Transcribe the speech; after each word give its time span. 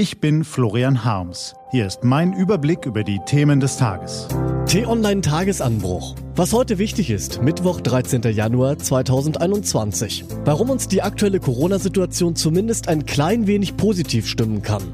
Ich 0.00 0.18
bin 0.18 0.44
Florian 0.44 1.04
Harms. 1.04 1.54
Hier 1.72 1.86
ist 1.86 2.04
mein 2.04 2.32
Überblick 2.32 2.86
über 2.86 3.04
die 3.04 3.20
Themen 3.26 3.60
des 3.60 3.76
Tages. 3.76 4.28
T-Online 4.64 5.20
Tagesanbruch. 5.20 6.14
Was 6.34 6.54
heute 6.54 6.78
wichtig 6.78 7.10
ist, 7.10 7.42
Mittwoch, 7.42 7.82
13. 7.82 8.22
Januar 8.22 8.78
2021. 8.78 10.24
Warum 10.46 10.70
uns 10.70 10.88
die 10.88 11.02
aktuelle 11.02 11.38
Corona-Situation 11.38 12.34
zumindest 12.34 12.88
ein 12.88 13.04
klein 13.04 13.46
wenig 13.46 13.76
positiv 13.76 14.26
stimmen 14.26 14.62
kann. 14.62 14.84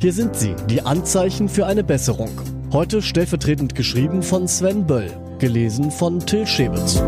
Hier 0.00 0.12
sind 0.12 0.34
sie, 0.34 0.56
die 0.68 0.82
Anzeichen 0.82 1.48
für 1.48 1.64
eine 1.66 1.84
Besserung. 1.84 2.32
Heute 2.72 3.02
stellvertretend 3.02 3.76
geschrieben 3.76 4.20
von 4.24 4.48
Sven 4.48 4.84
Böll, 4.84 5.16
gelesen 5.38 5.92
von 5.92 6.18
Till 6.18 6.44
Schewitz. 6.44 7.00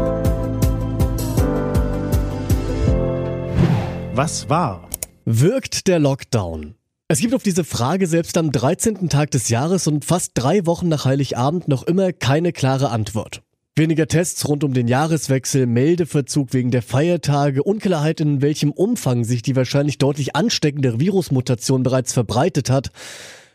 Was 4.15 4.49
war? 4.49 4.89
Wirkt 5.25 5.89
der 5.89 5.99
Lockdown? 5.99 6.78
Es 7.11 7.21
gibt 7.21 7.35
auf 7.35 7.43
diese 7.43 7.65
Frage 7.65 8.07
selbst 8.07 8.37
am 8.37 8.53
13. 8.53 9.09
Tag 9.09 9.31
des 9.31 9.49
Jahres 9.49 9.87
und 9.87 10.05
fast 10.05 10.33
drei 10.35 10.67
Wochen 10.67 10.89
nach 10.89 11.07
Heiligabend 11.07 11.67
noch 11.67 11.83
immer 11.85 12.13
keine 12.13 12.53
klare 12.53 12.91
Antwort. 12.91 13.41
Weniger 13.77 14.09
Tests 14.09 14.47
rund 14.47 14.63
um 14.63 14.75
den 14.75 14.89
Jahreswechsel, 14.89 15.65
Meldeverzug 15.67 16.53
wegen 16.53 16.71
der 16.71 16.83
Feiertage, 16.83 17.63
Unklarheit 17.63 18.21
in 18.21 18.43
welchem 18.43 18.73
Umfang 18.73 19.25
sich 19.25 19.41
die 19.41 19.57
wahrscheinlich 19.57 19.97
deutlich 19.97 20.37
ansteckende 20.37 21.01
Virusmutation 21.01 21.83
bereits 21.83 22.13
verbreitet 22.13 22.69
hat. 22.69 22.91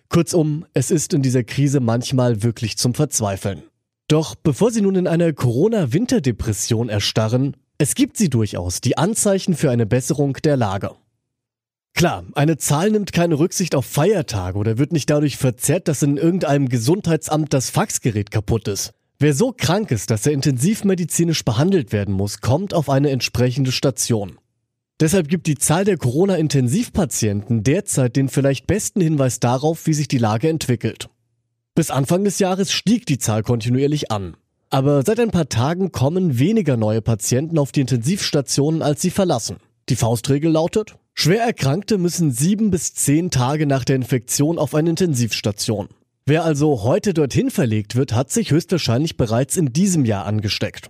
Kurzum, 0.09 0.65
es 0.73 0.89
ist 0.89 1.13
in 1.13 1.21
dieser 1.21 1.43
Krise 1.43 1.79
manchmal 1.79 2.41
wirklich 2.41 2.79
zum 2.79 2.95
Verzweifeln. 2.95 3.61
Doch 4.07 4.33
bevor 4.33 4.71
Sie 4.71 4.81
nun 4.81 4.95
in 4.95 5.05
einer 5.07 5.31
Corona-Winterdepression 5.31 6.89
erstarren, 6.89 7.55
es 7.77 7.93
gibt 7.93 8.17
sie 8.17 8.29
durchaus, 8.31 8.81
die 8.81 8.97
Anzeichen 8.97 9.53
für 9.53 9.69
eine 9.69 9.85
Besserung 9.85 10.33
der 10.43 10.57
Lage. 10.57 10.91
Klar, 11.93 12.25
eine 12.33 12.57
Zahl 12.57 12.89
nimmt 12.89 13.13
keine 13.13 13.37
Rücksicht 13.37 13.75
auf 13.75 13.85
Feiertage 13.85 14.57
oder 14.57 14.77
wird 14.77 14.91
nicht 14.91 15.09
dadurch 15.09 15.37
verzerrt, 15.37 15.87
dass 15.87 16.01
in 16.01 16.17
irgendeinem 16.17 16.67
Gesundheitsamt 16.69 17.53
das 17.53 17.69
Faxgerät 17.69 18.31
kaputt 18.31 18.67
ist. 18.67 18.93
Wer 19.19 19.33
so 19.33 19.53
krank 19.55 19.91
ist, 19.91 20.09
dass 20.09 20.25
er 20.25 20.33
intensivmedizinisch 20.33 21.45
behandelt 21.45 21.91
werden 21.91 22.13
muss, 22.13 22.41
kommt 22.41 22.73
auf 22.73 22.89
eine 22.89 23.11
entsprechende 23.11 23.71
Station. 23.71 24.37
Deshalb 24.99 25.27
gibt 25.27 25.47
die 25.47 25.55
Zahl 25.55 25.85
der 25.85 25.97
Corona-Intensivpatienten 25.97 27.63
derzeit 27.63 28.15
den 28.15 28.27
vielleicht 28.27 28.67
besten 28.67 29.01
Hinweis 29.01 29.39
darauf, 29.39 29.85
wie 29.85 29.93
sich 29.93 30.07
die 30.07 30.17
Lage 30.17 30.49
entwickelt. 30.49 31.09
Bis 31.75 31.89
Anfang 31.89 32.23
des 32.23 32.39
Jahres 32.39 32.71
stieg 32.71 33.05
die 33.05 33.17
Zahl 33.17 33.43
kontinuierlich 33.43 34.11
an. 34.11 34.35
Aber 34.69 35.03
seit 35.03 35.19
ein 35.19 35.31
paar 35.31 35.49
Tagen 35.49 35.91
kommen 35.91 36.39
weniger 36.39 36.77
neue 36.77 37.01
Patienten 37.01 37.57
auf 37.59 37.71
die 37.71 37.81
Intensivstationen, 37.81 38.81
als 38.81 39.01
sie 39.01 39.11
verlassen. 39.11 39.57
Die 39.89 39.95
Faustregel 39.95 40.51
lautet, 40.51 40.95
Schwer 41.13 41.41
Erkrankte 41.41 41.97
müssen 41.97 42.31
sieben 42.31 42.71
bis 42.71 42.93
zehn 42.95 43.31
Tage 43.31 43.65
nach 43.65 43.85
der 43.85 43.95
Infektion 43.95 44.57
auf 44.57 44.75
eine 44.75 44.89
Intensivstation. 44.89 45.89
Wer 46.25 46.43
also 46.43 46.83
heute 46.83 47.13
dorthin 47.13 47.49
verlegt 47.49 47.95
wird, 47.95 48.13
hat 48.13 48.31
sich 48.31 48.51
höchstwahrscheinlich 48.51 49.17
bereits 49.17 49.55
in 49.57 49.73
diesem 49.73 50.05
Jahr 50.05 50.25
angesteckt. 50.25 50.89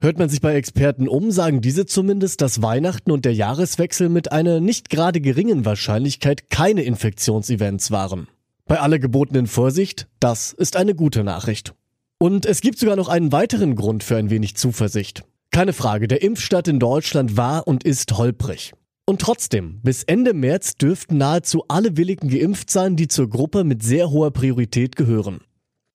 Hört 0.00 0.18
man 0.18 0.28
sich 0.28 0.40
bei 0.40 0.54
Experten 0.54 1.08
um, 1.08 1.32
sagen 1.32 1.60
diese 1.60 1.84
zumindest, 1.84 2.40
dass 2.40 2.62
Weihnachten 2.62 3.10
und 3.10 3.24
der 3.24 3.34
Jahreswechsel 3.34 4.08
mit 4.08 4.30
einer 4.30 4.60
nicht 4.60 4.90
gerade 4.90 5.20
geringen 5.20 5.64
Wahrscheinlichkeit 5.64 6.50
keine 6.50 6.82
Infektionsevents 6.82 7.90
waren. 7.90 8.28
Bei 8.66 8.80
aller 8.80 9.00
gebotenen 9.00 9.48
Vorsicht, 9.48 10.06
das 10.20 10.52
ist 10.52 10.76
eine 10.76 10.94
gute 10.94 11.24
Nachricht. 11.24 11.74
Und 12.18 12.46
es 12.46 12.60
gibt 12.60 12.78
sogar 12.78 12.94
noch 12.94 13.08
einen 13.08 13.32
weiteren 13.32 13.74
Grund 13.74 14.04
für 14.04 14.16
ein 14.16 14.30
wenig 14.30 14.56
Zuversicht. 14.56 15.24
Keine 15.50 15.72
Frage, 15.72 16.06
der 16.06 16.22
Impfstart 16.22 16.68
in 16.68 16.78
Deutschland 16.78 17.36
war 17.36 17.66
und 17.66 17.82
ist 17.82 18.16
holprig. 18.16 18.74
Und 19.08 19.22
trotzdem, 19.22 19.80
bis 19.82 20.02
Ende 20.02 20.34
März 20.34 20.74
dürften 20.74 21.16
nahezu 21.16 21.64
alle 21.68 21.96
Willigen 21.96 22.28
geimpft 22.28 22.68
sein, 22.68 22.94
die 22.94 23.08
zur 23.08 23.30
Gruppe 23.30 23.64
mit 23.64 23.82
sehr 23.82 24.10
hoher 24.10 24.30
Priorität 24.32 24.96
gehören. 24.96 25.40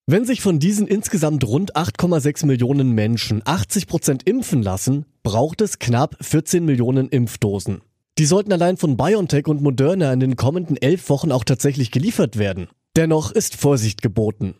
Wenn 0.07 0.25
sich 0.25 0.41
von 0.41 0.57
diesen 0.57 0.87
insgesamt 0.87 1.43
rund 1.43 1.75
8,6 1.75 2.47
Millionen 2.47 2.93
Menschen 2.93 3.43
80 3.45 3.85
Prozent 3.85 4.27
impfen 4.27 4.63
lassen, 4.63 5.05
braucht 5.21 5.61
es 5.61 5.77
knapp 5.77 6.15
14 6.21 6.65
Millionen 6.65 7.07
Impfdosen. 7.07 7.81
Die 8.17 8.25
sollten 8.25 8.51
allein 8.51 8.77
von 8.77 8.97
BioNTech 8.97 9.45
und 9.45 9.61
Moderna 9.61 10.11
in 10.11 10.19
den 10.19 10.35
kommenden 10.35 10.81
elf 10.81 11.07
Wochen 11.09 11.31
auch 11.31 11.43
tatsächlich 11.43 11.91
geliefert 11.91 12.39
werden. 12.39 12.67
Dennoch 12.95 13.31
ist 13.31 13.55
Vorsicht 13.55 14.01
geboten. 14.01 14.55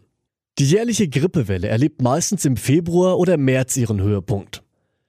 Die 0.60 0.68
jährliche 0.68 1.08
Grippewelle 1.08 1.70
erlebt 1.70 2.04
meistens 2.04 2.46
im 2.46 2.58
Februar 2.58 3.18
oder 3.18 3.36
März 3.38 3.76
ihren 3.78 4.00
Höhepunkt. 4.00 4.62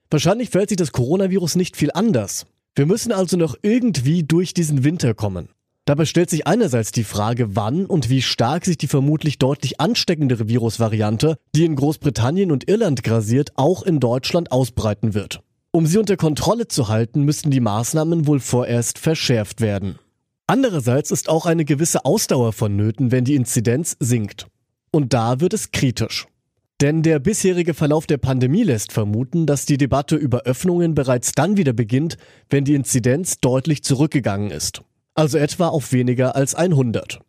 Wahrscheinlich 0.08 0.48
verhält 0.48 0.70
sich 0.70 0.78
das 0.78 0.92
Coronavirus 0.92 1.56
nicht 1.56 1.76
viel 1.76 1.90
anders. 1.92 2.46
Wir 2.76 2.86
müssen 2.86 3.12
also 3.12 3.36
noch 3.36 3.54
irgendwie 3.62 4.24
durch 4.24 4.52
diesen 4.52 4.82
Winter 4.82 5.14
kommen. 5.14 5.48
Dabei 5.84 6.06
stellt 6.06 6.30
sich 6.30 6.46
einerseits 6.46 6.92
die 6.92 7.04
Frage, 7.04 7.54
wann 7.54 7.86
und 7.86 8.08
wie 8.08 8.20
stark 8.20 8.64
sich 8.64 8.78
die 8.78 8.88
vermutlich 8.88 9.38
deutlich 9.38 9.80
ansteckendere 9.80 10.48
Virusvariante, 10.48 11.36
die 11.54 11.66
in 11.66 11.76
Großbritannien 11.76 12.50
und 12.50 12.68
Irland 12.68 13.04
grasiert, 13.04 13.52
auch 13.54 13.82
in 13.82 14.00
Deutschland 14.00 14.50
ausbreiten 14.50 15.14
wird. 15.14 15.40
Um 15.70 15.86
sie 15.86 15.98
unter 15.98 16.16
Kontrolle 16.16 16.66
zu 16.66 16.88
halten, 16.88 17.22
müssten 17.22 17.50
die 17.50 17.60
Maßnahmen 17.60 18.26
wohl 18.26 18.40
vorerst 18.40 18.98
verschärft 18.98 19.60
werden. 19.60 19.98
Andererseits 20.46 21.10
ist 21.10 21.28
auch 21.28 21.46
eine 21.46 21.64
gewisse 21.64 22.04
Ausdauer 22.04 22.52
vonnöten, 22.52 23.12
wenn 23.12 23.24
die 23.24 23.34
Inzidenz 23.34 23.96
sinkt. 24.00 24.46
Und 24.90 25.12
da 25.12 25.40
wird 25.40 25.54
es 25.54 25.70
kritisch. 25.70 26.26
Denn 26.84 27.02
der 27.02 27.18
bisherige 27.18 27.72
Verlauf 27.72 28.06
der 28.06 28.18
Pandemie 28.18 28.62
lässt 28.62 28.92
vermuten, 28.92 29.46
dass 29.46 29.64
die 29.64 29.78
Debatte 29.78 30.16
über 30.16 30.42
Öffnungen 30.42 30.94
bereits 30.94 31.32
dann 31.32 31.56
wieder 31.56 31.72
beginnt, 31.72 32.18
wenn 32.50 32.66
die 32.66 32.74
Inzidenz 32.74 33.40
deutlich 33.40 33.82
zurückgegangen 33.82 34.50
ist. 34.50 34.82
Also 35.14 35.38
etwa 35.38 35.68
auf 35.68 35.92
weniger 35.94 36.36
als 36.36 36.54
100. 36.54 37.20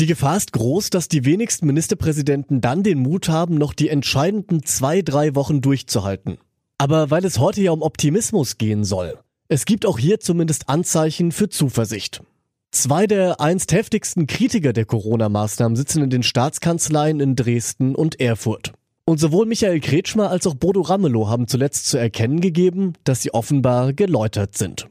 Die 0.00 0.06
Gefahr 0.06 0.36
ist 0.36 0.52
groß, 0.52 0.90
dass 0.90 1.06
die 1.06 1.24
wenigsten 1.24 1.68
Ministerpräsidenten 1.68 2.60
dann 2.60 2.82
den 2.82 2.98
Mut 2.98 3.28
haben, 3.28 3.54
noch 3.54 3.74
die 3.74 3.90
entscheidenden 3.90 4.64
zwei, 4.64 5.02
drei 5.02 5.36
Wochen 5.36 5.60
durchzuhalten. 5.60 6.38
Aber 6.76 7.08
weil 7.08 7.24
es 7.24 7.38
heute 7.38 7.62
ja 7.62 7.70
um 7.70 7.82
Optimismus 7.82 8.58
gehen 8.58 8.82
soll, 8.82 9.16
es 9.46 9.66
gibt 9.66 9.86
auch 9.86 10.00
hier 10.00 10.18
zumindest 10.18 10.68
Anzeichen 10.68 11.30
für 11.30 11.48
Zuversicht. 11.48 12.24
Zwei 12.72 13.06
der 13.06 13.40
einst 13.40 13.70
heftigsten 13.70 14.26
Kritiker 14.26 14.72
der 14.72 14.84
Corona-Maßnahmen 14.84 15.76
sitzen 15.76 16.02
in 16.02 16.10
den 16.10 16.24
Staatskanzleien 16.24 17.20
in 17.20 17.36
Dresden 17.36 17.94
und 17.94 18.18
Erfurt. 18.18 18.72
Und 19.08 19.20
sowohl 19.20 19.46
Michael 19.46 19.78
Kretschmer 19.78 20.30
als 20.30 20.48
auch 20.48 20.56
Bodo 20.56 20.80
Ramelow 20.80 21.28
haben 21.28 21.46
zuletzt 21.46 21.86
zu 21.86 21.96
erkennen 21.96 22.40
gegeben, 22.40 22.94
dass 23.04 23.22
sie 23.22 23.32
offenbar 23.32 23.92
geläutert 23.92 24.58
sind. 24.58 24.88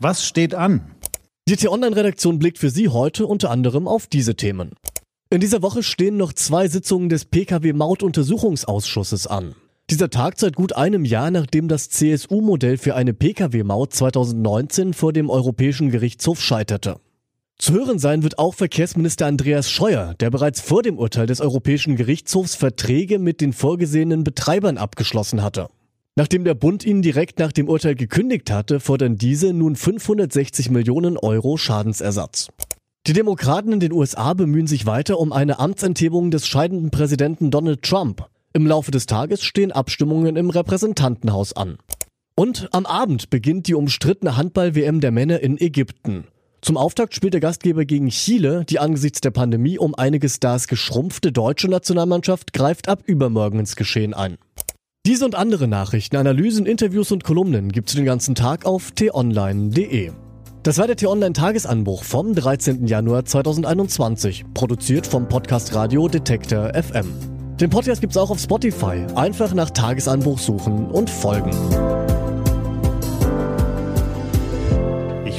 Was 0.00 0.26
steht 0.26 0.54
an? 0.54 0.90
Die 1.48 1.56
T-Online-Redaktion 1.56 2.38
blickt 2.38 2.58
für 2.58 2.68
Sie 2.68 2.90
heute 2.90 3.26
unter 3.26 3.50
anderem 3.50 3.88
auf 3.88 4.06
diese 4.06 4.36
Themen. 4.36 4.72
In 5.30 5.40
dieser 5.40 5.62
Woche 5.62 5.82
stehen 5.82 6.18
noch 6.18 6.34
zwei 6.34 6.68
Sitzungen 6.68 7.08
des 7.08 7.24
Pkw-Maut-Untersuchungsausschusses 7.24 9.26
an. 9.26 9.54
Dieser 9.88 10.10
Tag 10.10 10.38
seit 10.38 10.54
gut 10.54 10.76
einem 10.76 11.06
Jahr, 11.06 11.30
nachdem 11.30 11.68
das 11.68 11.88
CSU-Modell 11.88 12.76
für 12.76 12.94
eine 12.94 13.14
Pkw-Maut 13.14 13.94
2019 13.94 14.92
vor 14.92 15.14
dem 15.14 15.30
Europäischen 15.30 15.90
Gerichtshof 15.90 16.42
scheiterte. 16.42 17.00
Zu 17.62 17.74
hören 17.74 18.00
sein 18.00 18.24
wird 18.24 18.40
auch 18.40 18.54
Verkehrsminister 18.54 19.26
Andreas 19.26 19.70
Scheuer, 19.70 20.14
der 20.18 20.30
bereits 20.30 20.60
vor 20.60 20.82
dem 20.82 20.98
Urteil 20.98 21.26
des 21.26 21.40
Europäischen 21.40 21.94
Gerichtshofs 21.94 22.56
Verträge 22.56 23.20
mit 23.20 23.40
den 23.40 23.52
vorgesehenen 23.52 24.24
Betreibern 24.24 24.78
abgeschlossen 24.78 25.44
hatte. 25.44 25.68
Nachdem 26.16 26.42
der 26.42 26.54
Bund 26.54 26.84
ihnen 26.84 27.02
direkt 27.02 27.38
nach 27.38 27.52
dem 27.52 27.68
Urteil 27.68 27.94
gekündigt 27.94 28.50
hatte, 28.50 28.80
fordern 28.80 29.14
diese 29.14 29.52
nun 29.52 29.76
560 29.76 30.70
Millionen 30.70 31.16
Euro 31.16 31.56
Schadensersatz. 31.56 32.48
Die 33.06 33.12
Demokraten 33.12 33.70
in 33.70 33.78
den 33.78 33.92
USA 33.92 34.34
bemühen 34.34 34.66
sich 34.66 34.84
weiter 34.84 35.20
um 35.20 35.32
eine 35.32 35.60
Amtsenthebung 35.60 36.32
des 36.32 36.48
scheidenden 36.48 36.90
Präsidenten 36.90 37.52
Donald 37.52 37.82
Trump. 37.82 38.26
Im 38.54 38.66
Laufe 38.66 38.90
des 38.90 39.06
Tages 39.06 39.44
stehen 39.44 39.70
Abstimmungen 39.70 40.34
im 40.34 40.50
Repräsentantenhaus 40.50 41.52
an. 41.52 41.78
Und 42.34 42.70
am 42.72 42.86
Abend 42.86 43.30
beginnt 43.30 43.68
die 43.68 43.74
umstrittene 43.74 44.36
Handball-WM 44.36 45.00
der 45.00 45.12
Männer 45.12 45.38
in 45.38 45.60
Ägypten. 45.60 46.24
Zum 46.62 46.76
Auftakt 46.76 47.12
spielt 47.12 47.34
der 47.34 47.40
Gastgeber 47.40 47.84
gegen 47.84 48.08
Chile. 48.08 48.64
Die 48.64 48.78
angesichts 48.78 49.20
der 49.20 49.32
Pandemie 49.32 49.78
um 49.78 49.96
einige 49.96 50.28
Stars 50.28 50.68
geschrumpfte 50.68 51.32
deutsche 51.32 51.68
Nationalmannschaft 51.68 52.52
greift 52.52 52.88
ab 52.88 53.02
übermorgen 53.04 53.58
ins 53.58 53.74
Geschehen 53.74 54.14
ein. 54.14 54.38
Diese 55.04 55.24
und 55.24 55.34
andere 55.34 55.66
Nachrichten, 55.66 56.14
Analysen, 56.14 56.64
Interviews 56.64 57.10
und 57.10 57.24
Kolumnen 57.24 57.72
gibt's 57.72 57.94
den 57.96 58.04
ganzen 58.04 58.36
Tag 58.36 58.64
auf 58.64 58.92
t-online.de. 58.92 60.12
Das 60.62 60.78
war 60.78 60.86
der 60.86 60.94
T-Online 60.94 61.32
Tagesanbruch 61.32 62.04
vom 62.04 62.36
13. 62.36 62.86
Januar 62.86 63.24
2021, 63.24 64.44
produziert 64.54 65.08
vom 65.08 65.28
Podcast 65.28 65.74
Radio 65.74 66.06
Detektor 66.06 66.72
FM. 66.80 67.12
Den 67.60 67.70
Podcast 67.70 68.00
gibt's 68.00 68.16
auch 68.16 68.30
auf 68.30 68.38
Spotify. 68.38 69.04
Einfach 69.16 69.52
nach 69.54 69.70
Tagesanbruch 69.70 70.38
suchen 70.38 70.86
und 70.86 71.10
folgen. 71.10 71.50